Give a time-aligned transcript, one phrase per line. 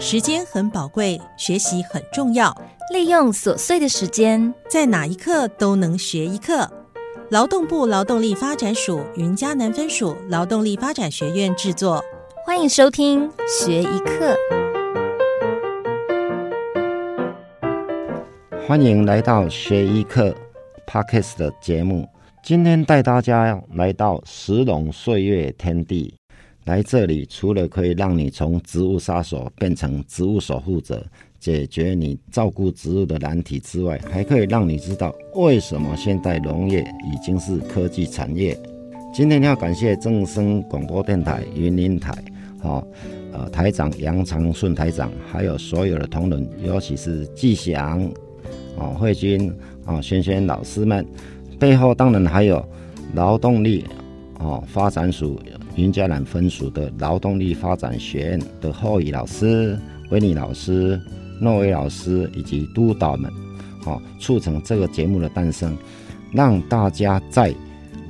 [0.00, 2.56] 时间很宝贵，学习很重要。
[2.92, 6.70] 利用琐碎的时间，在哪一刻都能学一课。
[7.30, 12.00] 劳动部劳动力发展署云嘉南分署劳动力发展学院制作，
[12.46, 14.36] 欢迎收听学一课。
[18.68, 20.32] 欢迎来到学一课
[20.86, 22.08] Podcast 的节目。
[22.44, 26.17] 今天带大家来到石龙岁月天地。
[26.68, 31.02] 来这里，除了可以让你从植物杀手变成植物守护者，
[31.40, 38.54] 解决你照顾植物的难题之外，还可以让你知道为什么现代农业已经是科技产业。
[39.14, 42.12] 今天要感谢正声广播电台云林台，
[42.60, 42.86] 哦，
[43.32, 47.98] 呃，台长杨长顺台长，还有所有的同仁，尤其是季祥，
[48.76, 49.50] 哦，慧君，
[49.86, 51.02] 哦，轩轩老师们，
[51.58, 52.62] 背后当然还有
[53.14, 53.86] 劳动力，
[54.38, 55.40] 哦，发展署。
[55.78, 59.78] 云嘉南分署的劳动力发展学院的后裔老师、
[60.10, 61.00] 维尼老师、
[61.40, 63.32] 诺维老师以及督导们，
[63.84, 65.78] 好，促成这个节目的诞生，
[66.32, 67.54] 让大家在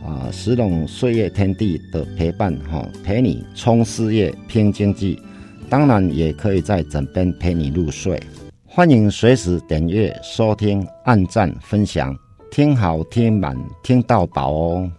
[0.02, 5.20] 啊石龙岁月天地的陪伴，哈，陪你冲事业、拼经济，
[5.68, 8.18] 当然也可以在枕边陪你入睡。
[8.64, 12.16] 欢迎随时点阅、收听、按赞、分享，
[12.50, 14.90] 听好听满，听到饱哦。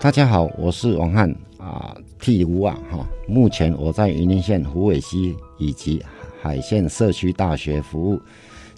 [0.00, 3.04] 大家好，我是王汉啊，替吴啊哈。
[3.26, 6.00] 目前我在云林县虎尾溪以及
[6.40, 8.20] 海线社区大学服务，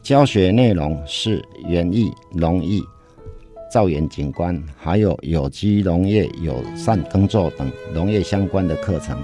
[0.00, 2.82] 教学内容是园艺、农艺、
[3.70, 9.22] 造园景观，还有有机农业、友善耕作等农业相关的课程。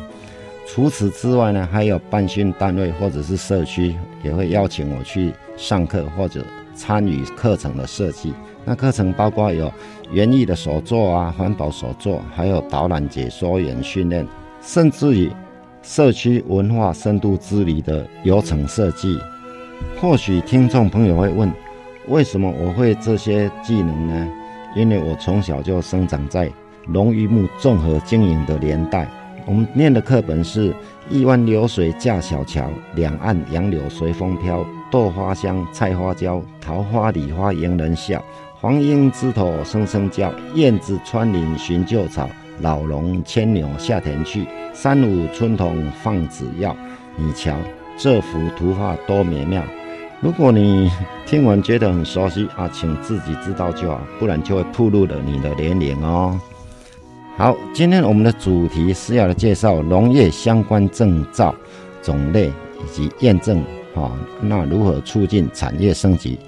[0.67, 6.45] 除此之外呢，还有办训单位或者是社区也会邀请我去上课或者
[6.77, 8.33] 参与课程的设计。
[8.65, 9.73] 那课程包括有
[10.13, 14.27] 园艺的手作啊，环保手作，还有导览解说员训练，
[14.61, 15.31] 甚至于
[15.83, 19.19] 社区文化深度之旅的流程设计。
[20.01, 21.53] 或许听众朋友会问，
[22.09, 24.29] 为什么我会这些技能呢？
[24.75, 26.51] 因为我从小就生长在
[26.87, 29.09] 农渔牧综合经营的年代。
[29.47, 30.75] 我们念的课本是
[31.09, 38.25] “一湾流水架小桥，两岸杨柳随风飘，豆花香，菜花娇，桃花李花迎人笑。”
[38.59, 42.27] 黄莺枝头声声叫，燕子穿林寻旧草，
[42.63, 46.75] 老龙牵牛下田去，三五春桐放纸鹞。
[47.15, 47.55] 你瞧
[47.99, 49.63] 这幅图画多美妙！
[50.23, 50.91] 如果你
[51.27, 56.41] 听完觉得很熟悉啊，请自己知道就好，不然就会暴露了你的年龄哦。
[57.37, 61.55] 好，今天我们的主题是要来介绍农业相关证照
[62.01, 62.51] 种类
[62.83, 63.63] 以及验证
[63.97, 66.39] 啊，那如何促进产业升级？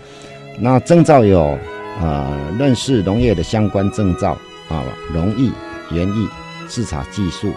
[0.60, 1.58] 那证照有。
[2.00, 4.38] 啊，认识农业的相关证照
[4.68, 5.50] 啊，农艺、
[5.90, 6.28] 园艺、
[6.68, 7.50] 制茶技术，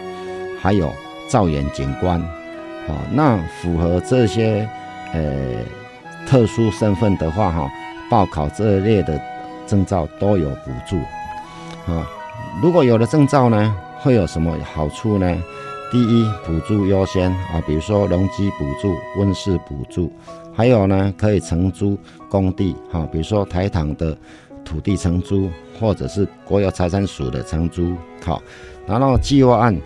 [0.59, 0.91] 还有
[1.27, 2.19] 造园景观，
[2.87, 4.67] 啊，那符合这些
[5.13, 5.59] 呃
[6.27, 7.69] 特殊身份的话，哈，
[8.09, 9.21] 报考这类的
[9.67, 10.95] 证照都有补助，
[11.85, 12.03] 啊，
[12.63, 15.37] 如果有了证照呢，会有什么好处呢？
[15.91, 20.09] 第一，补助优先啊，比如说农机补助、温室补助。
[20.55, 21.97] 还有呢，可以承租
[22.29, 24.17] 工地，哈，比如说台糖的
[24.63, 27.93] 土地承租，或者是国有财产署的承租，
[28.23, 28.41] 好。
[28.87, 29.77] 然后计划案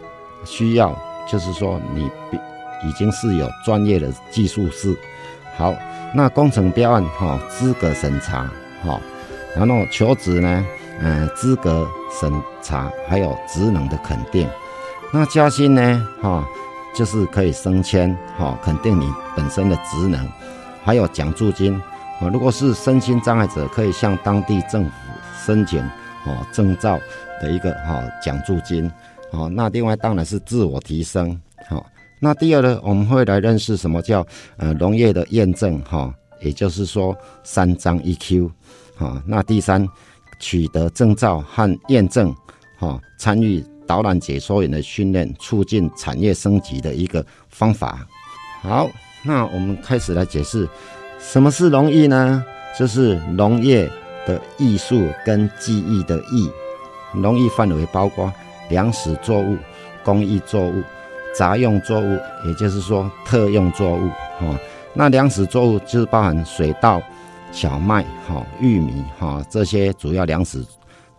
[0.45, 0.95] 需要，
[1.27, 2.03] 就是说你
[2.87, 4.95] 已经是有专业的技术师，
[5.57, 5.73] 好。
[6.13, 8.47] 那工程标案，哈，资格审查，
[8.83, 9.01] 哈。
[9.55, 10.65] 然后求职呢，
[11.01, 11.87] 嗯，资格
[12.21, 14.47] 审查，还有职能的肯定。
[15.13, 16.45] 那加薪呢，哈，
[16.95, 20.27] 就是可以升迁，哈，肯定你本身的职能。
[20.83, 21.73] 还有奖助金
[22.19, 24.91] 啊，如果是身心障碍者，可以向当地政府
[25.45, 25.81] 申请
[26.25, 26.99] 哦证照
[27.41, 28.91] 的一个哈奖助金。
[29.31, 31.39] 哦，那另外当然是自我提升。
[31.67, 31.85] 好，
[32.19, 34.25] 那第二呢，我们会来认识什么叫
[34.57, 38.51] 呃农业的验证哈，也就是说三张 EQ。
[38.95, 39.87] 好，那第三
[40.39, 42.35] 取得证照和验证，
[42.77, 48.07] 哈，参与导览解说员的训练，促进产业升级的一个方法。
[48.61, 48.89] 好。
[49.27, 50.69] 那我们开始来解释，
[51.19, 52.45] 什么是农艺呢？
[52.77, 53.89] 就是农业
[54.27, 56.47] 的艺术跟技艺的艺。
[57.11, 58.31] 农艺范围包括
[58.69, 59.57] 粮食作物、
[60.03, 60.83] 工艺作物、
[61.35, 64.07] 杂用作物，也就是说特用作物。
[64.39, 64.55] 哈，
[64.93, 67.01] 那粮食作物就是包含水稻、
[67.51, 70.63] 小麦、哈玉米、哈这些主要粮食。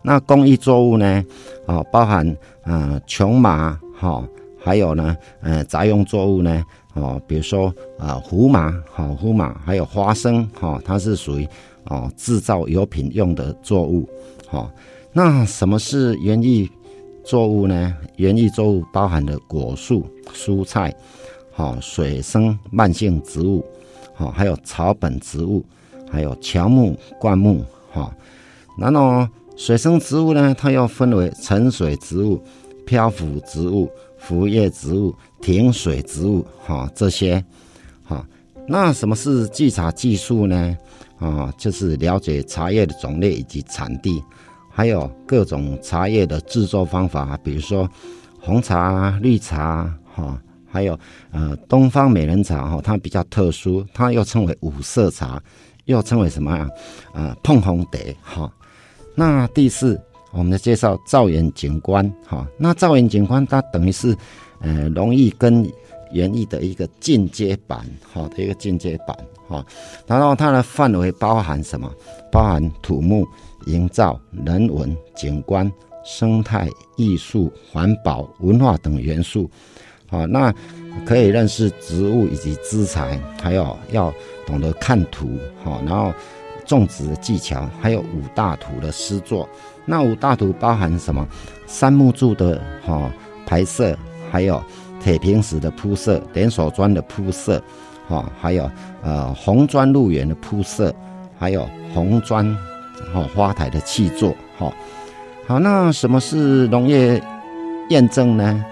[0.01, 1.23] 那工艺作物呢？
[1.65, 2.25] 啊，包含
[2.63, 4.23] 啊琼麻，哈，
[4.57, 6.63] 还有呢，呃杂用作物呢。
[6.93, 11.47] 哦，比如说啊，胡麻，好胡麻，还有花生，哈，它是属于
[11.83, 14.07] 哦制造油品用的作物，
[14.47, 14.71] 好。
[15.13, 16.69] 那什么是园艺
[17.23, 20.93] 作物呢，园艺作物包含了果树、蔬菜，
[21.51, 23.63] 好水生慢性植物，
[24.13, 25.63] 好还有草本植物，
[26.09, 28.11] 还有乔木、灌木，哈。
[28.77, 32.41] 然后水生植物呢，它又分为沉水植物、
[32.85, 37.43] 漂浮植物、浮叶植物、停水植物，哈这些，
[38.03, 38.23] 哈。
[38.67, 40.77] 那什么是稽查技术呢？
[41.17, 44.23] 啊，就是了解茶叶的种类以及产地。
[44.69, 47.89] 还有各种茶叶的制作方法，比如说
[48.39, 50.39] 红茶、绿茶，哈，
[50.71, 50.97] 还有
[51.31, 55.41] 呃东方美人茶，哈，它比较特殊，它又称为五色茶，
[55.85, 56.69] 又称为什么啊？
[57.13, 58.53] 呃，碰红蝶，哈。
[59.17, 59.99] 那第四，
[60.31, 62.47] 我们介绍造园景观，哈。
[62.55, 64.15] 那造园景观它等于是
[64.59, 65.67] 呃容易跟
[66.11, 67.83] 园艺的一个进阶版，
[68.13, 69.17] 哈的一个进阶版，
[69.47, 69.65] 哈。
[70.05, 71.91] 然后它的范围包含什么？
[72.31, 73.27] 包含土木。
[73.65, 75.69] 营造人文景观、
[76.05, 79.49] 生态艺术、环保文化等元素，
[80.09, 80.55] 好，那
[81.05, 84.13] 可以认识植物以及资材，还有要
[84.45, 86.13] 懂得看图，好，然后
[86.67, 89.49] 种植的技巧，还有五大图的诗作。
[89.85, 91.27] 那五大图包含什么？
[91.65, 93.09] 杉木柱的哈
[93.47, 93.97] 排色，
[94.31, 94.61] 还有
[95.01, 97.59] 铁平石的铺设，连锁砖的铺设，
[98.07, 98.69] 哈，还有
[99.01, 100.93] 呃红砖路缘的铺设，
[101.39, 102.55] 还有红砖。
[103.13, 104.73] 好花台的砌作，好，
[105.47, 107.21] 好，那什么是农业
[107.89, 108.65] 验证呢？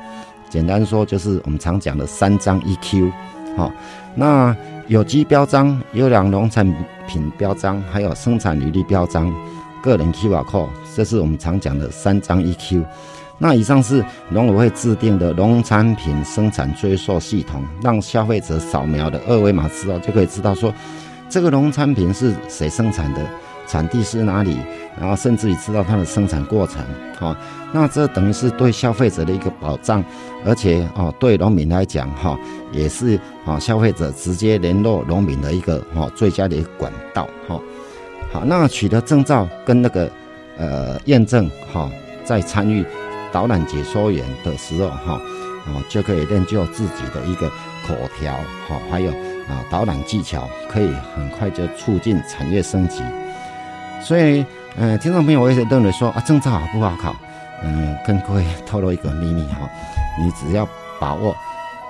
[0.49, 3.11] 简单说，就是我们常讲的三张 EQ，
[3.55, 3.71] 好，
[4.15, 4.53] 那
[4.87, 6.75] 有机标章、优良农产品
[7.07, 9.33] 品标章，还有生产履历标章、
[9.81, 12.83] 个人 QR code，这是我们常讲的三张一 Q。
[13.37, 20.73] 那以上是农委会制定的农产品生产追溯系统，让消费者扫描的二维码之后，就可以知道说
[21.29, 23.21] 这个农产品是谁生产的。
[23.67, 24.57] 产地是哪里？
[24.99, 26.81] 然后甚至于知道它的生产过程，
[27.19, 27.35] 好，
[27.73, 30.01] 那这等于是对消费者的一个保障，
[30.45, 32.39] 而且哦，对农民来讲，哈，
[32.71, 37.59] 也是啊，消费者直接联络农民的一个哈最佳的一个管道，哈。
[38.31, 40.09] 好，那取得证照跟那个
[40.57, 41.91] 呃验证，哈，
[42.23, 42.85] 在参与
[43.33, 45.13] 导览解说员的时候，哈，
[45.65, 47.49] 啊，就可以练就自己的一个
[47.85, 48.33] 口条，
[48.69, 49.11] 哈，还有
[49.49, 53.03] 啊导览技巧，可以很快就促进产业升级。
[54.05, 54.45] 所以，
[54.77, 57.15] 嗯，听众朋友，我一直认为说啊，证照好不好考？
[57.63, 59.67] 嗯，跟各位透露一个秘密哈，
[60.21, 60.67] 你只要
[60.99, 61.35] 把握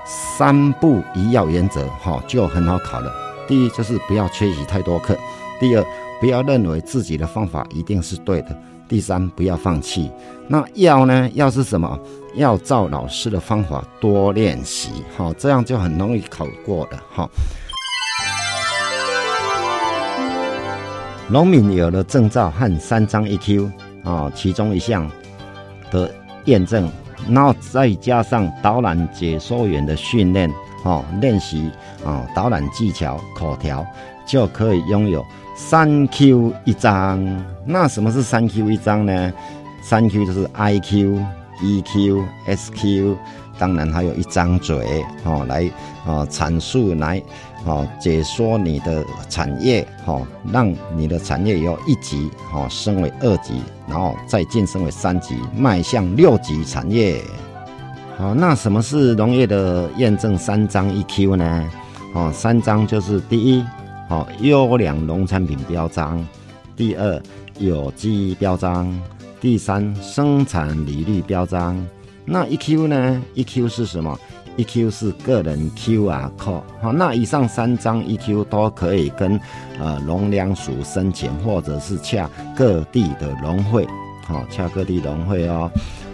[0.06, 3.12] 三不一要原则哈，就很好考了。
[3.48, 5.14] 第一就是不要缺席太多课；
[5.60, 5.86] 第二，
[6.22, 8.56] 不要认为自己的方法一定是对的；
[8.88, 10.10] 第三，不要放弃。
[10.48, 11.30] 那要呢？
[11.34, 12.00] 要是什么？
[12.36, 17.30] 要照老师的方法多练习，哈，这样就很容易考过的哈。
[21.28, 23.72] 农民有了证照和三张 EQ
[24.04, 25.10] 啊，其中一项
[25.90, 26.10] 的
[26.46, 26.88] 验证，
[27.28, 30.52] 然后再加上导览解说员的训练，
[30.84, 31.72] 哈，练习
[32.06, 33.84] 啊导览技巧、口条，
[34.28, 35.26] 就可以拥有
[35.56, 37.44] 三 Q 一张。
[37.66, 39.34] 那什么是三 Q 一张呢？
[39.82, 41.20] 三 Q 就是 IQ、
[41.60, 43.16] EQ、SQ，
[43.58, 45.68] 当然还有一张嘴，哈，来
[46.06, 47.20] 啊阐述来。
[47.66, 50.22] 好，解说你的产业，好，
[50.54, 57.20] 让你的产业由一级，好，升为二级，然后再晋升为三级，迈向六级产业。
[58.18, 61.72] 好，那什么是农业的验证三张一 Q 呢？
[62.14, 63.66] 哦，三张就是第一，
[64.08, 66.24] 好，优良农产品标章；
[66.78, 67.20] 第二，
[67.58, 68.86] 有机标章；
[69.42, 71.84] 第三，生产履历标章。
[72.28, 74.18] 那 EQ 呢？EQ 是什么
[74.58, 79.40] ？EQ 是个人 QR code，好，那以上三张 EQ 都可以跟
[79.80, 83.88] 呃农粮署申请，或者是洽各地的农会，
[84.26, 85.70] 好，洽各地农会哦，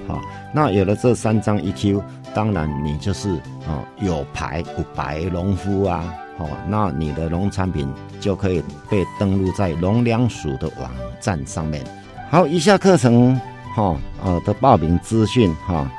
[0.08, 0.20] 好，
[0.54, 2.02] 那有了这三张 EQ，
[2.34, 3.30] 当然你就是
[3.68, 7.88] 哦有牌有白农夫啊，好，那你的农产品
[8.20, 11.84] 就可以被登录在农粮署的网站上面。
[12.30, 13.40] 好，以下课程
[13.76, 15.90] 哈呃的报名资讯哈。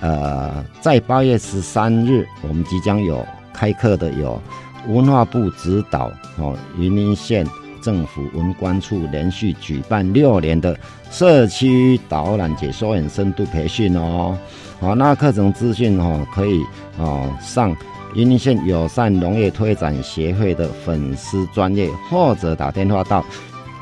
[0.00, 4.40] 呃，在八月十三日，我们即将有开课的有
[4.88, 7.46] 文化部指导哦，云林县
[7.82, 10.78] 政府文管处连续举办六年的
[11.10, 14.36] 社区导览解说员深度培训哦。
[14.80, 16.64] 好，那课程资讯哦，可以
[16.98, 17.76] 哦上
[18.14, 23.18] 云林县友善农业推展协会的粉丝专业，或者打电话到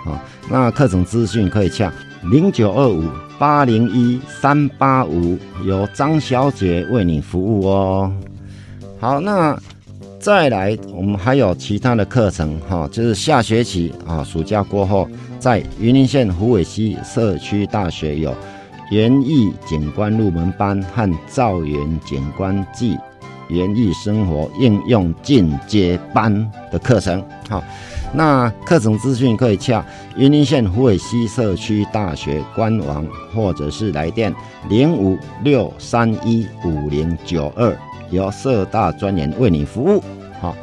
[0.05, 0.21] 啊，
[0.51, 1.93] 那课程资讯可以洽
[2.25, 3.05] 零九二五。
[3.39, 8.13] 八零一三八五，由张小姐为你服务哦。
[8.99, 9.57] 好，那
[10.19, 15.09] 再来，我们还有其他的课程哈，就是下学期啊，暑假过后，
[15.39, 18.35] 在云林县虎尾溪社区大学有
[18.91, 22.99] 园艺景观入门班和造园景观季
[23.49, 27.23] 园艺生活应用进阶班的课程。
[27.49, 27.63] 好，
[28.13, 29.85] 那课程资讯可以洽
[30.17, 34.35] 云林县虎尾溪社区大学官网，或者是来电
[34.69, 37.77] 零五六三一五零九二，
[38.11, 40.03] 由社大专员为你服务。
[40.41, 40.55] 好，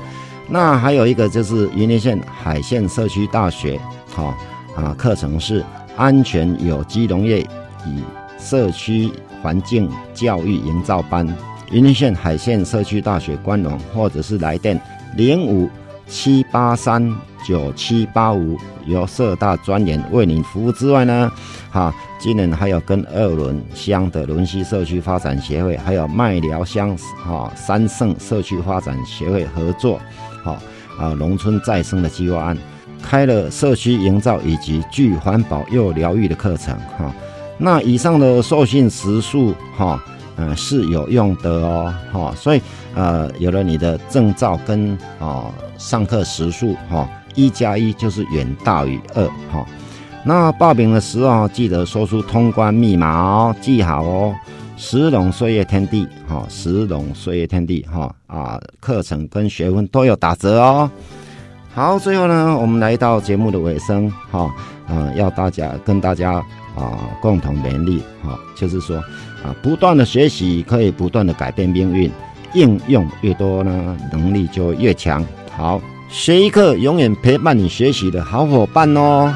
[0.48, 4.34] 那还有一个就是云林县海线社区大学，好
[4.76, 5.64] 啊，课程是
[5.98, 7.40] 安全有机农业
[7.88, 8.02] 与
[8.40, 9.12] 社区
[9.42, 11.28] 环境教育营造班。
[11.76, 14.80] 云林县海线社区大学官网，或者是来电
[15.18, 15.70] 零五
[16.08, 17.14] 七八三
[17.46, 21.30] 九七八五，由社大专员为您服务之外呢，
[21.70, 30.00] 哈，今年还有跟二轮乡的仑溪社区发展协会，还有麦寮乡哈三圣社区发展协会合作，
[30.46, 30.58] 哈
[30.98, 32.58] 啊农村再生的计划案，
[33.04, 37.14] 开了社区营造以及具环保又疗愈的课程，哈。
[37.58, 40.02] 那以上的授信时数，哈。
[40.38, 42.62] 嗯，是有用的哦，哈，所以
[42.94, 45.46] 呃，有了你的证照跟啊
[45.78, 49.66] 上课时数，哈，一加一就是远大于二，哈。
[50.26, 54.36] 那报名的时候记得说出通关密码哦，记好哦。
[54.76, 60.92] 石龙岁月天地，哈，石龙岁月天地，哈啊，课程跟学分都有打折哦。
[61.74, 64.54] 好，最后呢，我们来到节目的尾声，哈，
[64.90, 66.34] 嗯，要大家跟大家
[66.76, 69.02] 啊共同勉励，哈，就是说。
[69.46, 72.10] 啊，不断的学习可以不断的改变命运，
[72.56, 75.24] 应用越多呢，能力就越强。
[75.56, 79.32] 好，学一课永远陪伴你学习的好伙伴哦。